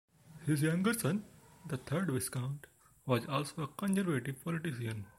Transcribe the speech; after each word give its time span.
His 0.47 0.63
younger 0.63 0.95
son, 0.95 1.25
the 1.67 1.77
third 1.77 2.09
Viscount, 2.09 2.65
was 3.05 3.23
also 3.27 3.61
a 3.61 3.67
Conservative 3.67 4.43
politician. 4.43 5.05